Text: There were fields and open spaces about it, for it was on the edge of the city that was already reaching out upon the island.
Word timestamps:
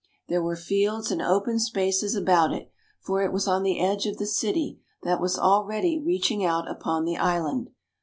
There 0.29 0.41
were 0.41 0.55
fields 0.55 1.11
and 1.11 1.21
open 1.21 1.59
spaces 1.59 2.15
about 2.15 2.53
it, 2.55 2.71
for 2.99 3.21
it 3.21 3.31
was 3.31 3.47
on 3.47 3.61
the 3.61 3.79
edge 3.79 4.07
of 4.07 4.17
the 4.17 4.25
city 4.25 4.79
that 5.03 5.21
was 5.21 5.37
already 5.37 5.99
reaching 6.03 6.43
out 6.43 6.67
upon 6.67 7.05
the 7.05 7.17
island. 7.17 7.69